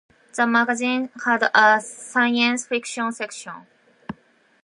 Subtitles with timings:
[0.35, 3.67] The magazine had a science fiction section.